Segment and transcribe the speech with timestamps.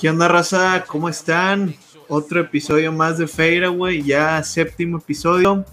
[0.00, 0.84] ¿Qué onda, raza?
[0.86, 1.74] ¿Cómo están?
[2.06, 5.64] Otro episodio más de Fadeaway, ya séptimo episodio.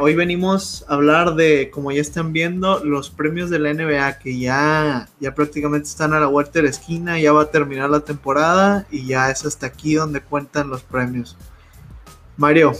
[0.00, 4.40] Hoy venimos a hablar de, como ya están viendo, los premios de la NBA que
[4.40, 8.00] ya, ya prácticamente están a la vuelta de la esquina, ya va a terminar la
[8.00, 11.36] temporada y ya es hasta aquí donde cuentan los premios.
[12.36, 12.72] Mario.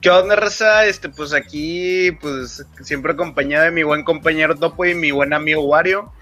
[0.00, 0.84] ¿Qué onda, raza?
[0.84, 5.62] Este, pues aquí, pues siempre acompañado de mi buen compañero Topo y mi buen amigo
[5.62, 6.12] Wario.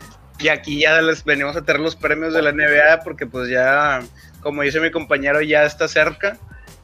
[0.43, 4.01] Y aquí ya les venimos a tener los premios de la NBA porque pues ya,
[4.41, 6.37] como dice mi compañero, ya está cerca.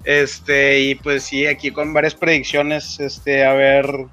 [0.04, 4.06] Este, y pues sí, aquí con varias predicciones, este, a ver,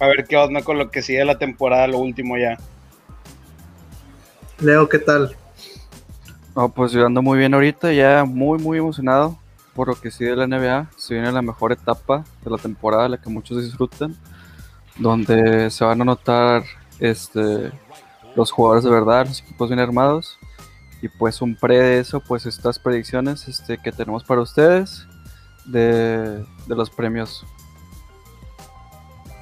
[0.00, 2.58] a ver qué onda con lo que sigue la temporada, lo último ya.
[4.60, 5.34] Leo, ¿qué tal?
[6.52, 9.38] Oh, pues yo ando muy bien ahorita, ya muy, muy emocionado
[9.74, 10.90] por lo que sigue la NBA.
[10.96, 14.14] Se viene la mejor etapa de la temporada, la que muchos disfrutan,
[14.98, 16.64] donde se van a notar
[16.98, 17.72] este,
[18.36, 20.38] los jugadores de verdad, los equipos bien armados.
[21.02, 25.06] Y pues un pre de eso, pues estas predicciones este, que tenemos para ustedes
[25.64, 27.44] de, los premios.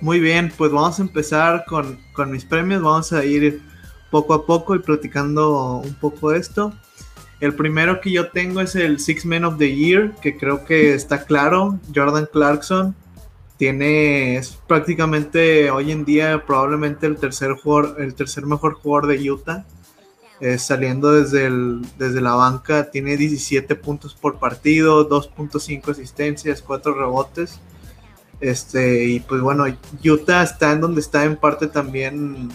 [0.01, 2.83] Muy bien, pues vamos a empezar con, con, mis premios.
[2.83, 3.61] Vamos a ir
[4.11, 6.73] poco a poco y platicando un poco esto.
[7.41, 10.95] El primero que yo tengo es el Six Men of the Year, que creo que
[10.95, 11.79] está claro.
[11.93, 12.95] Jordan Clarkson
[13.59, 19.31] tiene, es prácticamente hoy en día probablemente el tercer, jugador, el tercer mejor jugador de
[19.31, 19.67] Utah.
[20.41, 26.95] Eh, saliendo desde, el, desde la banca, tiene 17 puntos por partido, 2.5 asistencias, 4
[26.95, 27.59] rebotes.
[28.41, 29.65] Este, y pues bueno,
[30.05, 32.51] Utah está en donde está en parte también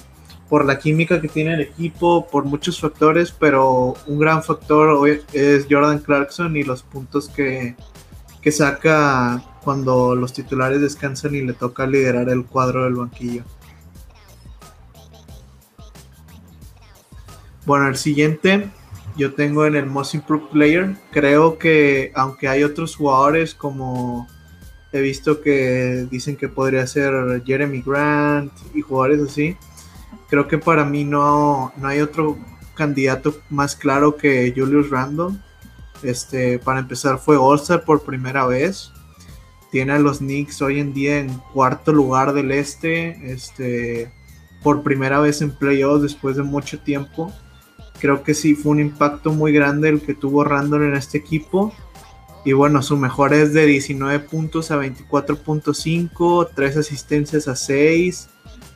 [0.48, 5.68] por la química que tiene el equipo, por muchos factores, pero un gran factor es
[5.70, 7.76] Jordan Clarkson y los puntos que,
[8.44, 13.44] que saca cuando los titulares descansan y le toca liderar el cuadro del banquillo.
[17.66, 18.70] Bueno, el siguiente
[19.16, 20.96] yo tengo en el Most Improved Player.
[21.12, 24.28] Creo que aunque hay otros jugadores como
[24.92, 29.56] he visto que dicen que podría ser Jeremy Grant y jugadores así,
[30.30, 32.38] creo que para mí no, no hay otro
[32.76, 35.38] candidato más claro que Julius Randle.
[36.04, 38.92] Este, para empezar fue All-Star por primera vez
[39.74, 44.14] tiene a los Knicks hoy en día en cuarto lugar del este, este,
[44.62, 47.34] por primera vez en playoffs después de mucho tiempo.
[48.00, 51.74] Creo que sí fue un impacto muy grande el que tuvo Randall en este equipo.
[52.46, 58.30] Y bueno, su mejor es de 19 puntos a 24.5, 3 asistencias a 6,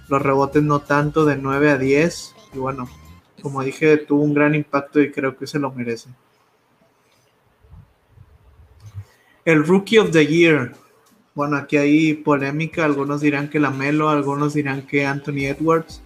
[0.10, 2.34] los rebotes no tanto de 9 a 10.
[2.56, 2.90] Y bueno,
[3.44, 6.10] como dije, tuvo un gran impacto y creo que se lo merece.
[9.48, 10.74] El Rookie of the Year.
[11.34, 16.02] Bueno, aquí hay polémica, algunos dirán que la Melo, algunos dirán que Anthony Edwards,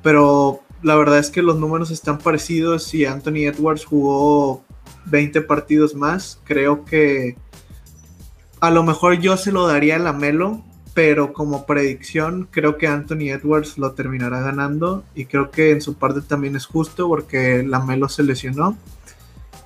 [0.00, 4.62] pero la verdad es que los números están parecidos y Anthony Edwards jugó
[5.06, 7.36] 20 partidos más, creo que
[8.60, 10.62] a lo mejor yo se lo daría a la Melo,
[10.94, 15.94] pero como predicción creo que Anthony Edwards lo terminará ganando y creo que en su
[15.94, 18.78] parte también es justo porque la Melo se lesionó.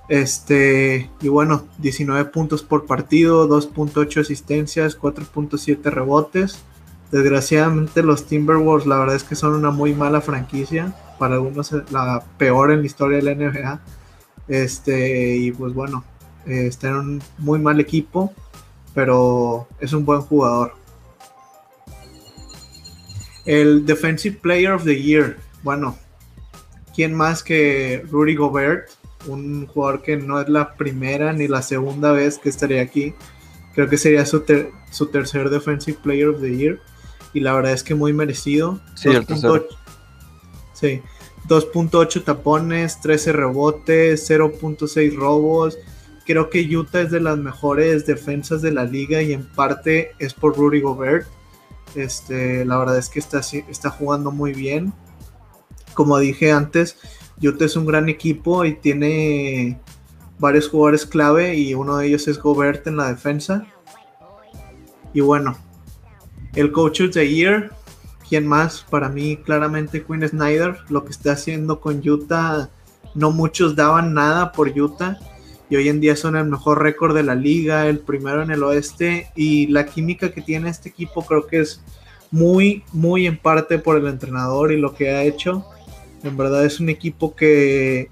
[0.08, 6.58] Este, y bueno, 19 puntos por partido, 2.8 asistencias, 4.7 rebotes.
[7.10, 12.24] Desgraciadamente los Timberwolves la verdad es que son una muy mala franquicia, para algunos la
[12.38, 13.80] peor en la historia de la NBA.
[14.48, 16.04] Este, y pues bueno,
[16.47, 18.32] eh, está en un muy mal equipo,
[18.94, 20.74] pero es un buen jugador.
[23.44, 25.97] El Defensive Player of the Year, bueno,
[26.94, 28.91] ¿quién más que Rudy Gobert?
[29.26, 33.14] Un jugador que no es la primera ni la segunda vez que estaría aquí.
[33.74, 34.44] Creo que sería su,
[34.90, 36.80] su tercer Defensive Player of the Year.
[37.34, 38.80] Y la verdad es que muy merecido.
[40.72, 41.02] Sí,
[41.48, 45.78] 2.8 tapones, 13 rebotes, 0.6 robos.
[46.26, 50.34] Creo que Utah es de las mejores defensas de la liga y en parte es
[50.34, 51.26] por Rudy Gobert.
[51.94, 54.92] Este, la verdad es que está, está jugando muy bien.
[55.94, 56.97] Como dije antes,
[57.42, 59.78] Utah es un gran equipo y tiene
[60.38, 63.66] varios jugadores clave y uno de ellos es Gobert en la defensa.
[65.12, 65.56] Y bueno,
[66.54, 67.70] el coach of the year,
[68.28, 68.84] ¿quién más?
[68.88, 72.68] Para mí claramente Quinn Snyder, lo que está haciendo con Utah,
[73.14, 75.18] no muchos daban nada por Utah
[75.70, 78.62] y hoy en día son el mejor récord de la liga, el primero en el
[78.62, 81.82] oeste y la química que tiene este equipo creo que es
[82.30, 85.66] muy, muy en parte por el entrenador y lo que ha hecho
[86.22, 88.10] en verdad es un equipo que,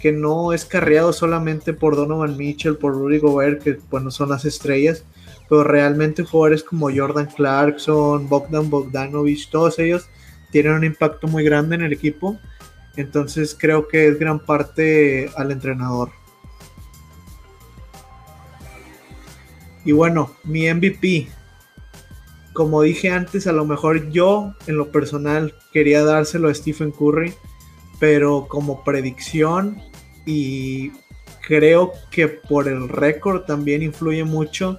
[0.00, 4.44] que no es carreado solamente por Donovan Mitchell, por Rudy Gobert, que bueno, son las
[4.44, 5.04] estrellas,
[5.48, 10.08] pero realmente jugadores como Jordan Clarkson, Bogdan Bogdanovich, todos ellos
[10.50, 12.38] tienen un impacto muy grande en el equipo.
[12.96, 16.10] Entonces creo que es gran parte al entrenador.
[19.84, 21.28] Y bueno, mi MVP,
[22.58, 27.32] como dije antes, a lo mejor yo en lo personal quería dárselo a Stephen Curry,
[28.00, 29.80] pero como predicción
[30.26, 30.90] y
[31.46, 34.76] creo que por el récord también influye mucho,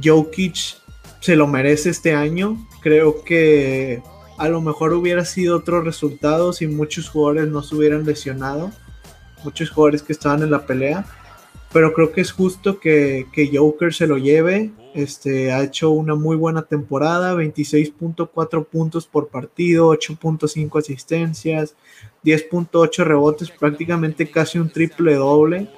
[0.00, 0.76] Jokic
[1.18, 2.68] se lo merece este año.
[2.82, 4.00] Creo que
[4.38, 8.70] a lo mejor hubiera sido otro resultado si muchos jugadores no se hubieran lesionado,
[9.42, 11.04] muchos jugadores que estaban en la pelea
[11.72, 14.70] pero creo que es justo que, Joker se lo lleve.
[14.94, 21.74] Este, ha hecho una muy buena temporada, 26.4 puntos por partido, 8.5 asistencias,
[22.24, 25.68] 10.8 rebotes, prácticamente casi un triple doble.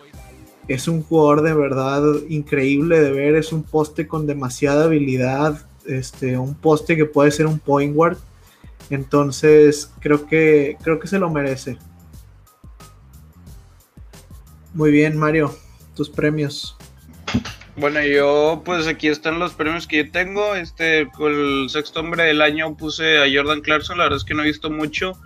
[0.67, 6.39] Es un jugador de verdad increíble de ver, es un poste con demasiada habilidad, este,
[6.39, 8.19] un poste que puede ser un point guard.
[8.91, 11.79] Entonces creo que, creo que se lo merece.
[14.73, 15.55] Muy bien, Mario
[15.95, 16.77] tus premios.
[17.77, 20.55] Bueno, yo pues aquí están los premios que yo tengo.
[20.55, 23.99] Este, con el sexto hombre del año puse a Jordan Clarkson.
[23.99, 25.19] La verdad es que no he visto mucho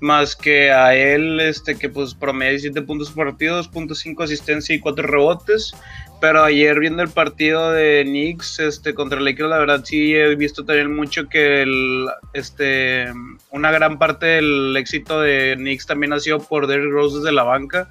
[0.00, 4.80] más que a él, este, que pues promedia 17 puntos por partido, 2.5 asistencia y
[4.80, 5.74] 4 rebotes.
[6.22, 10.64] Pero ayer viendo el partido de Knicks este, contra Lakers, la verdad sí he visto
[10.64, 13.12] también mucho que el, este,
[13.50, 17.42] una gran parte del éxito de Knicks también ha sido por Derrick Rose desde la
[17.42, 17.90] banca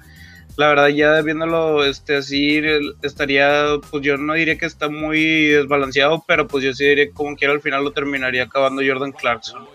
[0.56, 2.60] la verdad ya viéndolo este así
[3.02, 7.36] estaría pues yo no diría que está muy desbalanceado pero pues yo sí diría como
[7.36, 9.66] quiera al final lo terminaría acabando Jordan Clarkson.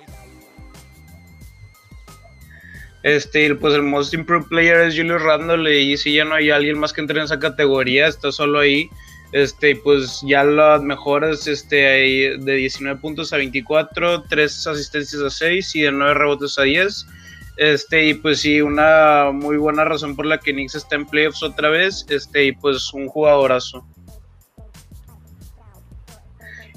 [3.04, 6.80] Este pues el most improved player es Julius Randle y si ya no hay alguien
[6.80, 8.90] más que entre en esa categoría está solo ahí.
[9.32, 15.76] Este pues ya las mejores este de 19 puntos a 24 3 asistencias a 6
[15.76, 17.06] y de 9 rebotes a 10
[17.58, 21.44] este, y pues sí, una muy buena razón por la que Knicks está en playoffs
[21.44, 22.06] otra vez.
[22.10, 23.86] Este, y pues un jugadorazo.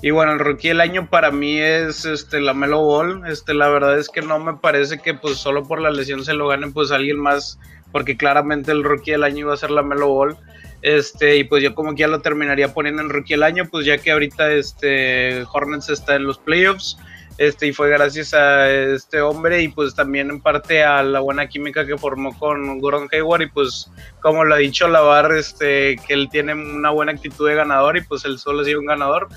[0.00, 3.22] Y bueno, el rookie del año para mí es este la Melo Ball.
[3.26, 6.34] Este, la verdad es que no me parece que pues solo por la lesión se
[6.34, 7.58] lo gane pues alguien más,
[7.90, 10.36] porque claramente el rookie del año iba a ser la Melo Ball.
[10.82, 13.84] Este, y pues yo como que ya lo terminaría poniendo en rookie del año, pues
[13.84, 16.96] ya que ahorita este Hornets está en los playoffs.
[17.38, 21.46] Este, y fue gracias a este hombre y pues también en parte a la buena
[21.46, 23.88] química que formó con Gordon Hayward y pues
[24.20, 28.00] como lo ha dicho Lavar, este, que él tiene una buena actitud de ganador y
[28.00, 29.28] pues él solo ha sido un ganador.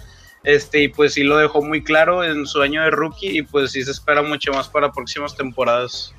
[0.43, 3.71] Este, y pues sí lo dejó muy claro en su año de rookie y pues
[3.71, 6.15] sí se espera mucho más para próximas temporadas.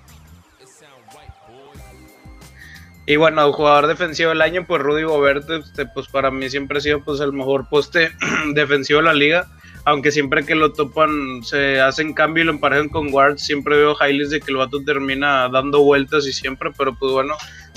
[3.06, 6.80] Y bueno, jugador defensivo del año, pues Rudy Gobert, este, pues para mí siempre ha
[6.80, 8.12] sido pues el mejor poste
[8.54, 9.48] defensivo de la liga
[9.84, 13.96] aunque siempre que lo topan se hacen cambio y lo emparejan con guards, siempre veo
[14.00, 17.34] highlights de que el vato termina dando vueltas y siempre, pero pues bueno,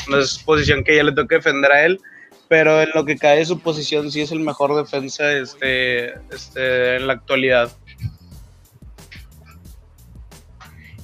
[0.08, 2.00] no es posición que ya le toque defender a él,
[2.48, 7.08] pero en lo que cae su posición sí es el mejor defensa este, este, en
[7.08, 7.72] la actualidad.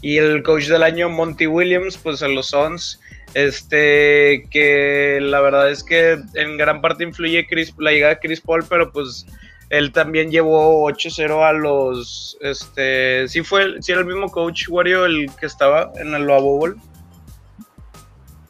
[0.03, 2.99] Y el coach del año, Monty Williams, pues a los Suns,
[3.33, 8.41] este, que la verdad es que en gran parte influye Chris, la llegada de Chris
[8.41, 9.25] Paul, pero pues
[9.71, 12.37] él también llevó 8-0 a los.
[12.41, 16.75] Este, sí, fue, sí era el mismo coach Wario el que estaba en el Bowl.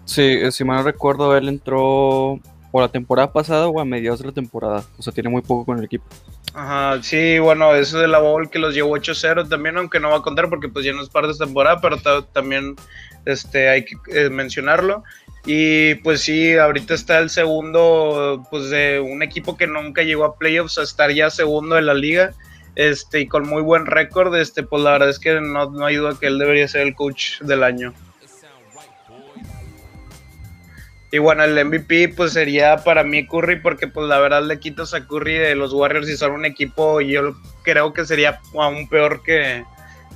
[0.06, 2.40] Sí, eh, si mal no recuerdo, él entró
[2.72, 4.84] por la temporada pasada o a mediados de la temporada.
[4.98, 6.06] O sea, tiene muy poco con el equipo.
[6.56, 10.18] Ajá, sí, bueno, eso de la Bowl que los llevó 8-0 también, aunque no va
[10.18, 11.98] a contar porque pues ya no es parte de temporada, pero
[12.34, 12.75] también
[13.25, 15.04] este, hay que eh, mencionarlo.
[15.45, 20.38] Y pues sí, ahorita está el segundo, pues de un equipo que nunca llegó a
[20.38, 22.33] playoffs a estar ya segundo de la liga,
[22.75, 25.95] este, y con muy buen récord, este, pues la verdad es que no, no hay
[25.95, 27.93] duda que él debería ser el coach del año.
[31.13, 34.93] Y bueno, el MVP pues sería para mí Curry porque pues la verdad le quitas
[34.93, 39.21] a Curry de los Warriors y son un equipo yo creo que sería aún peor
[39.21, 39.65] que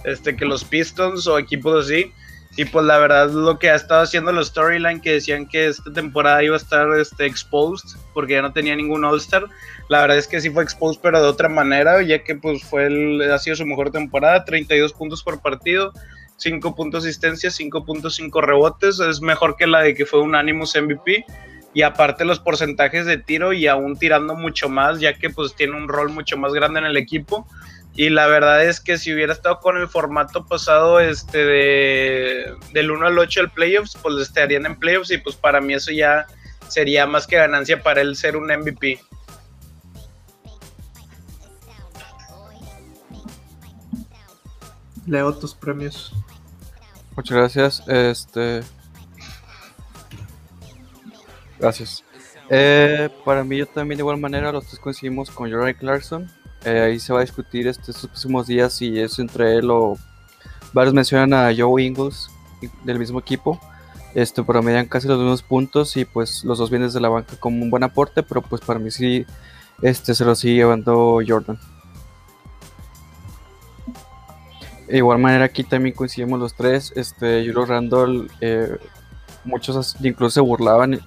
[0.06, 2.14] este que los Pistons o equipos así.
[2.58, 5.92] Y pues la verdad lo que ha estado haciendo los storyline que decían que esta
[5.92, 9.46] temporada iba a estar este, exposed porque ya no tenía ningún All-Star.
[9.90, 12.88] La verdad es que sí fue exposed pero de otra manera, ya que pues fue
[13.30, 15.92] ha sido su mejor temporada, 32 puntos por partido,
[16.38, 21.26] 5 puntos asistencia, 5.5 rebotes, es mejor que la de que fue un Animus MVP.
[21.74, 25.76] Y aparte los porcentajes de tiro y aún tirando mucho más, ya que pues tiene
[25.76, 27.46] un rol mucho más grande en el equipo.
[27.96, 32.92] Y la verdad es que si hubiera estado con el formato pasado este de del
[32.92, 36.26] 1 al 8 del playoffs, pues estarían en playoffs y pues para mí eso ya
[36.68, 39.00] sería más que ganancia para él ser un MVP.
[45.06, 46.14] Leo tus premios.
[47.16, 47.84] Muchas gracias.
[47.88, 48.62] Este.
[51.60, 52.04] Gracias.
[52.50, 56.32] Eh, para mí, yo también de igual manera, los tres coincidimos con Jordan Clarkson.
[56.66, 59.98] Eh, ahí se va a discutir este, estos próximos días si es entre él o
[60.74, 62.30] varios mencionan a Joe Ingles
[62.84, 63.60] del mismo equipo.
[64.16, 67.62] Este, promedian casi los mismos puntos y pues los dos vienen de la banca como
[67.62, 69.26] un buen aporte, pero pues para mí sí
[69.82, 71.60] este, se lo sigue llevando Jordan.
[74.88, 76.94] De igual manera aquí también coincidimos los tres.
[76.96, 78.78] Este, Julio Randall, eh,
[79.44, 81.00] muchos incluso se burlaban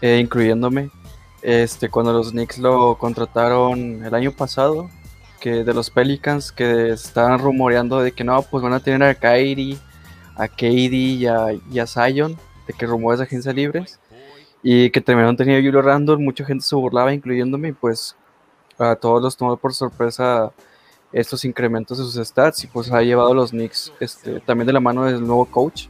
[0.00, 0.90] eh, incluyéndome,
[1.42, 4.88] este, cuando los Knicks lo contrataron el año pasado,
[5.40, 9.14] que de los Pelicans, que estaban rumoreando de que no, pues van a tener a
[9.14, 9.78] Kyrie,
[10.36, 13.98] a KD y a, y Zion, de que rumores de agencias libres,
[14.62, 18.16] y que terminaron teniendo a Julio Randall, mucha gente se burlaba, incluyéndome, y pues
[18.78, 20.52] a todos los tomó por sorpresa
[21.12, 24.72] estos incrementos de sus stats, y pues ha llevado a los Knicks este, también de
[24.72, 25.86] la mano del nuevo coach.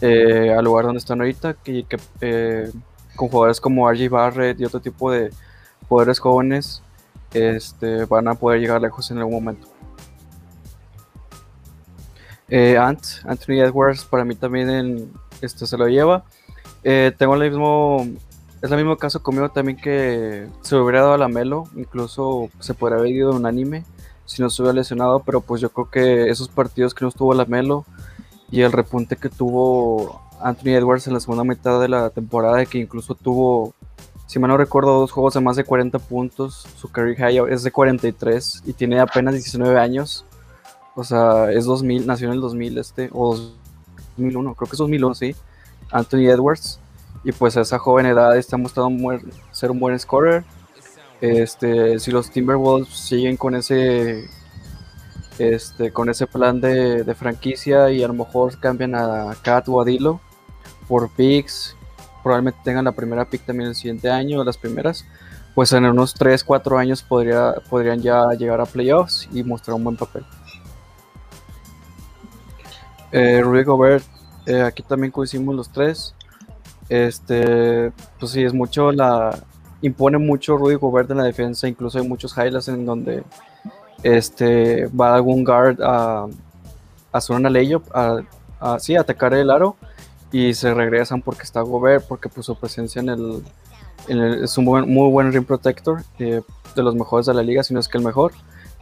[0.00, 2.70] Eh, al lugar donde están ahorita, que, que eh,
[3.16, 5.30] con jugadores como RJ Barrett y otro tipo de
[5.88, 6.82] poderes jóvenes
[7.32, 9.68] este, van a poder llegar lejos en algún momento.
[12.48, 16.24] Eh, Ant, Anthony Edwards para mí también en, este, se lo lleva.
[16.82, 18.06] Eh, tengo el mismo,
[18.62, 22.74] es el mismo caso conmigo también que se hubiera dado a la Melo, incluso se
[22.74, 23.84] podría haber ido un anime
[24.24, 27.32] si no se hubiera lesionado, pero pues yo creo que esos partidos que no estuvo
[27.34, 27.86] la Melo
[28.50, 32.78] y el repunte que tuvo Anthony Edwards en la segunda mitad de la temporada, que
[32.78, 33.74] incluso tuvo,
[34.28, 36.66] si mal no recuerdo, dos juegos de más de 40 puntos.
[36.76, 40.26] Su career high es de 43 y tiene apenas 19 años.
[40.94, 43.36] O sea, es 2000, nació en el 2000 este, o
[44.18, 45.34] 2001, creo que es 2001, sí.
[45.90, 46.78] Anthony Edwards.
[47.24, 49.18] Y pues a esa joven edad está mostrando
[49.50, 50.44] ser un buen scorer.
[51.22, 54.28] Este, si los Timberwolves siguen con ese
[55.38, 59.80] este, con ese plan de, de, franquicia y a lo mejor cambian a Cat o
[59.80, 60.20] a Dilo,
[60.86, 61.77] por picks,
[62.28, 65.06] probablemente tengan la primera pick también el siguiente año, las primeras,
[65.54, 69.84] pues en unos 3, 4 años podría, podrían ya llegar a playoffs y mostrar un
[69.84, 70.26] buen papel.
[73.12, 74.04] Eh, Rudy Gobert,
[74.44, 76.14] eh, aquí también coincidimos los tres.
[76.90, 79.34] Este, pues sí, es mucho la.
[79.80, 83.24] Impone mucho Rudy Gobert en la defensa, incluso hay muchos highlights en donde
[84.02, 86.26] este, va algún guard a,
[87.10, 88.20] hacer una layup, a,
[88.60, 89.76] a, sí, a atacar el aro
[90.32, 93.42] y se regresan porque está Gobert, porque pues su presencia en el,
[94.44, 96.42] es un muy buen rim protector, eh,
[96.74, 98.32] de los mejores de la liga, si no es que el mejor,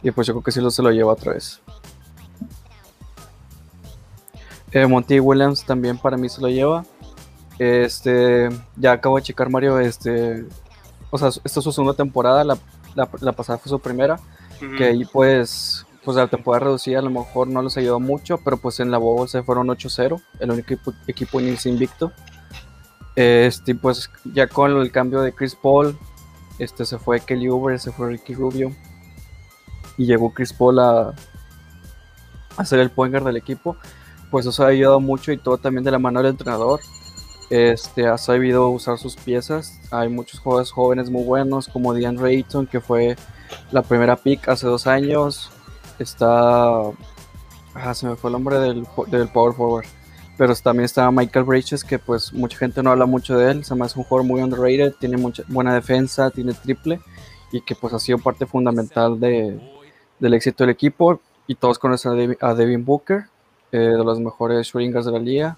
[0.03, 1.61] y pues yo creo que sí lo se lo lleva otra vez.
[4.71, 6.85] Eh, Monty Williams también para mí se lo lleva.
[7.57, 10.45] Este, ya acabo de checar Mario, este,
[11.09, 12.57] o sea, esta es su segunda temporada, la,
[12.95, 14.19] la, pasada fue su primera,
[14.77, 18.55] que ahí pues pues la temporada reducida a lo mejor no les ayudó mucho, pero
[18.55, 22.13] pues en la Bobo se fueron 8-0, el único equipo, equipo en irse invicto.
[23.17, 25.97] Este, pues ya con el cambio de Chris Paul,
[26.59, 28.71] este se fue Kelly Uber, se fue Ricky Rubio
[29.97, 31.13] y llegó Chris Paul a,
[32.55, 33.75] a ser el point del equipo,
[34.31, 36.79] pues eso ha ayudado mucho y todo también de la mano del entrenador.
[37.49, 39.81] Este, ha sabido usar sus piezas.
[39.91, 43.17] Hay muchos jugadores jóvenes muy buenos, como Diane Rayton, que fue
[43.71, 45.51] la primera pick hace dos años.
[45.99, 46.81] Está.
[47.73, 49.85] Ah, se me fue el nombre del, del Power Forward.
[50.37, 53.65] Pero también está Michael Bridges, que pues mucha gente no habla mucho de él.
[53.65, 56.99] Se me un jugador muy underrated, tiene mucha buena defensa, tiene triple.
[57.51, 59.59] Y que pues ha sido parte fundamental de,
[60.19, 61.19] del éxito del equipo.
[61.47, 63.25] Y todos conocen a, Devin Booker,
[63.71, 65.57] eh, de los mejores shooters de la liga.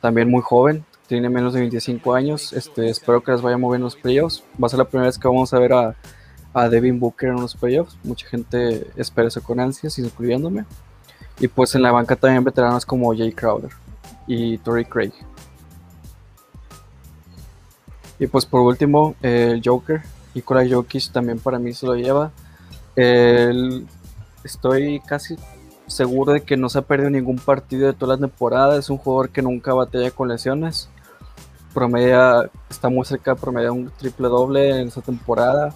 [0.00, 2.52] También muy joven, tiene menos de 25 años.
[2.52, 4.42] Este, espero que les vaya muy bien los playoffs.
[4.60, 5.94] Va a ser la primera vez que vamos a ver a,
[6.52, 7.96] a Devin Booker en los playoffs.
[8.02, 10.64] Mucha gente espera eso con ansias, incluyéndome.
[11.38, 13.70] Y pues en la banca también veteranos como Jay Crowder
[14.26, 15.12] y Tory Craig.
[18.18, 20.02] Y pues por último, el Joker,
[20.34, 22.30] Nikola Jokic también para mí se lo lleva.
[24.44, 25.36] estoy casi
[25.86, 28.76] seguro de que no se ha perdido ningún partido de toda la temporada.
[28.76, 30.90] Es un jugador que nunca batalla con lesiones.
[31.72, 35.72] Promedia, está muy cerca de promediar un triple doble en esta temporada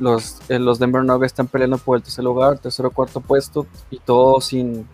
[0.00, 3.98] los, eh, los Denver Nuggets están peleando por el tercer lugar, tercero cuarto puesto, y
[3.98, 4.86] todo sin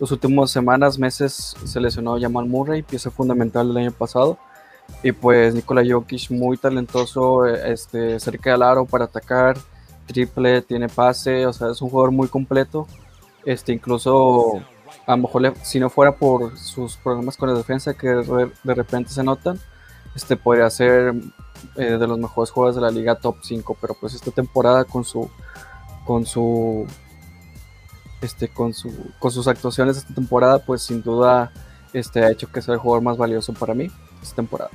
[0.00, 4.38] los últimos semanas, meses se lesionó Jamal Murray, pieza fundamental del año pasado.
[5.02, 9.58] Y pues Nikola Jokic muy talentoso, eh, este, cerca del aro para atacar,
[10.06, 12.86] triple, tiene pase, o sea, es un jugador muy completo.
[13.44, 14.62] Este, incluso
[15.06, 19.10] a lo mejor si no fuera por sus problemas con la defensa que de repente
[19.10, 19.58] se notan,
[20.14, 21.14] este podría ser
[21.76, 25.04] eh, de los mejores jugadores de la liga top 5, pero pues esta temporada con
[25.04, 25.30] su
[26.04, 26.86] con su
[28.20, 31.52] este con su con sus actuaciones esta temporada, pues sin duda
[31.92, 33.90] este ha hecho que sea el jugador más valioso para mí
[34.22, 34.70] esta temporada.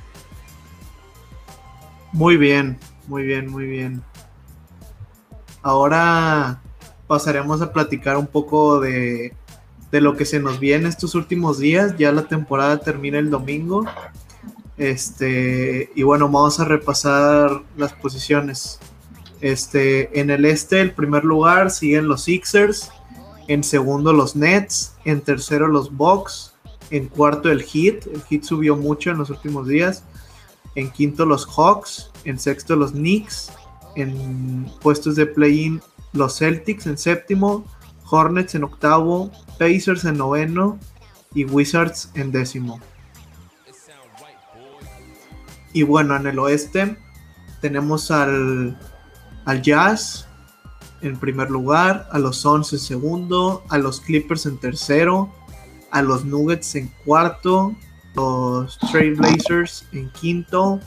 [2.12, 4.02] Muy bien, muy bien, muy bien.
[5.62, 6.60] Ahora
[7.06, 9.34] pasaremos a platicar un poco de,
[9.90, 11.96] de lo que se nos viene estos últimos días.
[11.98, 13.84] Ya la temporada termina el domingo.
[14.76, 18.80] Este, y bueno, vamos a repasar las posiciones.
[19.40, 22.90] Este, en el este, el primer lugar siguen los Sixers.
[23.46, 24.94] En segundo, los Nets.
[25.04, 26.54] En tercero, los Bucks.
[26.90, 28.06] En cuarto, el Heat.
[28.06, 30.02] El Heat subió mucho en los últimos días.
[30.74, 32.10] En quinto, los Hawks.
[32.24, 33.52] En sexto, los Knicks.
[33.96, 35.80] En puestos de play-in,
[36.12, 36.86] los Celtics.
[36.86, 37.64] En séptimo,
[38.10, 39.30] Hornets en octavo.
[39.58, 40.78] Pacers en noveno.
[41.34, 42.80] Y Wizards en décimo.
[45.74, 46.96] Y bueno, en el oeste
[47.60, 48.78] tenemos al,
[49.44, 50.26] al Jazz
[51.02, 55.30] en primer lugar, a los Suns en segundo, a los Clippers en tercero,
[55.90, 57.74] a los Nuggets en cuarto,
[58.14, 60.80] los Trailblazers en quinto,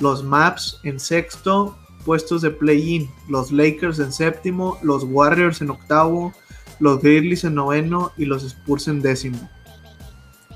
[0.00, 6.32] los Maps en sexto, puestos de play-in, los Lakers en séptimo, los Warriors en octavo,
[6.80, 9.48] los Grizzlies en noveno y los Spurs en décimo.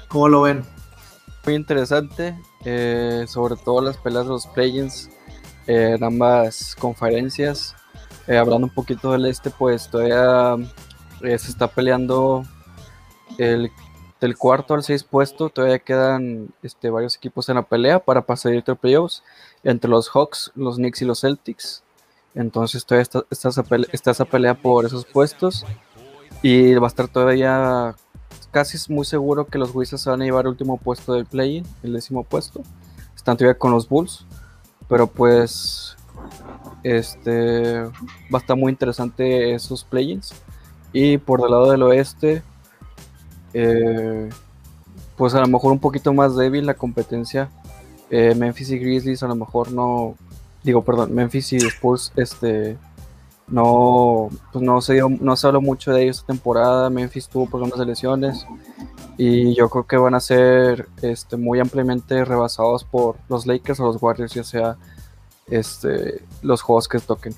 [0.09, 0.65] ¿Cómo lo ven?
[1.47, 5.11] Muy interesante, eh, sobre todo las peleas de los play-ins
[5.67, 7.75] eh, en ambas conferencias.
[8.27, 10.57] Eh, hablando un poquito del este, pues todavía
[11.21, 12.45] se está peleando
[13.39, 13.71] el,
[14.21, 15.49] del cuarto al seis puesto.
[15.49, 19.23] Todavía quedan este, varios equipos en la pelea para pasar a playoffs
[19.65, 21.83] entre los Hawks, los Knicks y los Celtics.
[22.35, 23.25] Entonces todavía está,
[23.91, 25.65] está esa pelea por esos puestos.
[26.43, 27.95] Y va a estar todavía
[28.51, 31.27] casi es muy seguro que los Wizards se van a llevar el último puesto del
[31.27, 32.63] play-in, el décimo puesto.
[33.15, 34.27] Están todavía con los Bulls,
[34.89, 35.97] pero pues
[36.83, 37.91] este va
[38.35, 40.33] a estar muy interesante esos play-ins.
[40.93, 42.43] Y por el lado del oeste,
[43.53, 44.29] eh,
[45.17, 47.51] pues a lo mejor un poquito más débil la competencia.
[48.11, 50.17] Eh, Memphis y Grizzlies a lo mejor no,
[50.65, 52.77] digo, perdón, Memphis y Spurs, este,
[53.51, 56.91] no, pues no se no se habló mucho de ellos esta temporada.
[56.91, 58.47] Memphis tuvo problemas de lesiones
[59.19, 63.85] y yo creo que van a ser este, muy ampliamente rebasados por los Lakers o
[63.85, 64.77] los Warriors, ya sea
[65.49, 67.35] este, los juegos que toquen.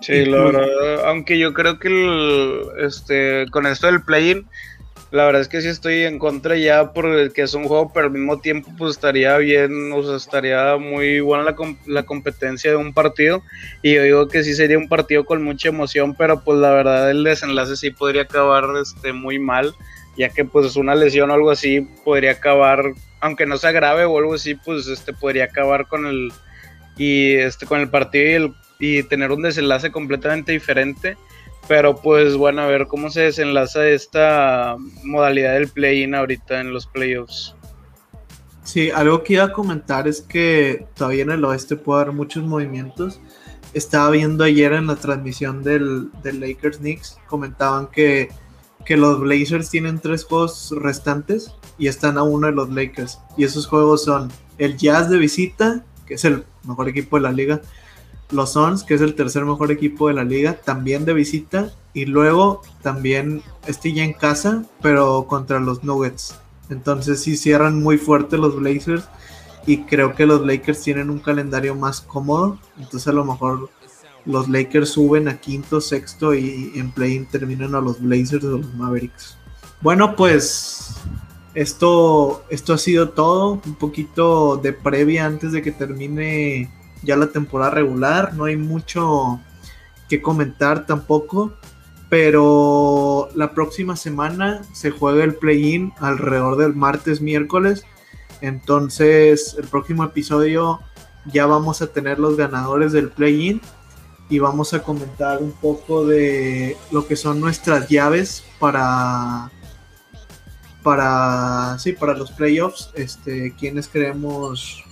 [0.00, 4.46] Sí, la verdad, aunque yo creo que este, con esto del play-in
[5.12, 8.12] la verdad es que sí estoy en contra ya porque es un juego, pero al
[8.12, 12.94] mismo tiempo pues estaría bien, o sea, estaría muy buena la, la competencia de un
[12.94, 13.42] partido.
[13.82, 17.10] Y yo digo que sí sería un partido con mucha emoción, pero pues la verdad
[17.10, 19.74] el desenlace sí podría acabar este, muy mal,
[20.16, 22.82] ya que pues una lesión o algo así podría acabar,
[23.20, 26.32] aunque no sea grave o algo así, pues este podría acabar con el
[26.96, 31.18] y este con el partido y, el, y tener un desenlace completamente diferente.
[31.68, 36.86] Pero pues bueno, a ver cómo se desenlaza esta modalidad del play-in ahorita en los
[36.86, 37.54] playoffs.
[38.64, 42.44] Sí, algo que iba a comentar es que todavía en el oeste puede haber muchos
[42.44, 43.20] movimientos.
[43.74, 48.28] Estaba viendo ayer en la transmisión del, Lakers Knicks, comentaban que,
[48.84, 53.18] que los Blazers tienen tres juegos restantes y están a uno de los Lakers.
[53.36, 57.32] Y esos juegos son el Jazz de visita, que es el mejor equipo de la
[57.32, 57.60] liga,
[58.32, 61.70] los Suns, que es el tercer mejor equipo de la liga, también de visita.
[61.94, 66.36] Y luego también este ya en casa, pero contra los Nuggets.
[66.70, 69.04] Entonces sí cierran muy fuerte los Blazers.
[69.66, 72.58] Y creo que los Lakers tienen un calendario más cómodo.
[72.78, 73.70] Entonces a lo mejor
[74.24, 78.74] los Lakers suben a quinto, sexto y en play terminan a los Blazers o los
[78.74, 79.36] Mavericks.
[79.80, 80.96] Bueno, pues
[81.54, 83.60] esto, esto ha sido todo.
[83.64, 89.40] Un poquito de previa antes de que termine ya la temporada regular, no hay mucho
[90.08, 91.54] que comentar tampoco,
[92.08, 97.84] pero la próxima semana se juega el play-in alrededor del martes, miércoles,
[98.40, 100.80] entonces el próximo episodio
[101.26, 103.60] ya vamos a tener los ganadores del play-in
[104.28, 109.50] y vamos a comentar un poco de lo que son nuestras llaves para
[110.82, 114.84] para sí para los playoffs este quienes creemos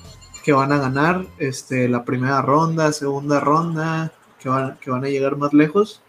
[0.42, 5.08] que van a ganar este, la primera ronda, segunda ronda, que van, que van a
[5.08, 6.00] llegar más lejos.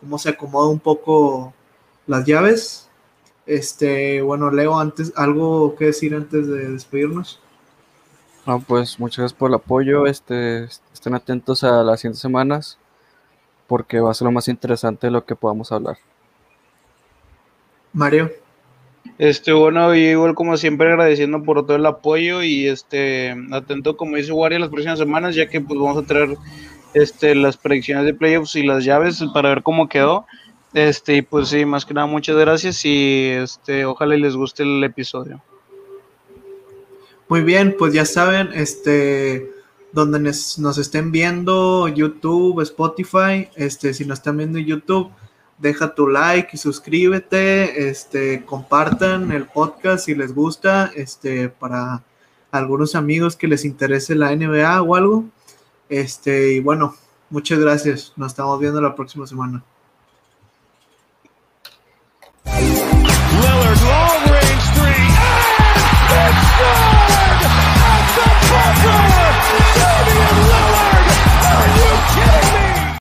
[0.00, 1.52] Cómo se acomoda un poco
[2.06, 2.88] las llaves.
[3.46, 7.40] Este, bueno, Leo, antes, algo que decir antes de despedirnos.
[8.46, 10.06] No, pues muchas gracias por el apoyo.
[10.06, 12.78] Este, estén atentos a las siguientes semanas
[13.66, 15.98] porque va a ser lo más interesante de lo que podamos hablar.
[17.92, 18.30] Mario.
[19.18, 24.32] Este, bueno, igual como siempre agradeciendo por todo el apoyo y este, atento como dice
[24.32, 26.36] Wario las próximas semanas, ya que pues vamos a traer
[26.94, 30.26] este, las predicciones de playoffs y las llaves para ver cómo quedó.
[30.74, 34.84] Este, y pues sí, más que nada, muchas gracias y este, ojalá les guste el
[34.84, 35.42] episodio.
[37.28, 39.50] Muy bien, pues ya saben, este,
[39.92, 45.10] donde nos estén viendo, YouTube, Spotify, este, si nos están viendo en YouTube,
[45.58, 52.02] deja tu like y suscríbete, este, compartan el podcast si les gusta, este, para
[52.50, 55.24] algunos amigos que les interese la NBA o algo.
[55.88, 56.94] Este, y bueno,
[57.30, 58.12] muchas gracias.
[58.16, 59.62] Nos estamos viendo la próxima semana.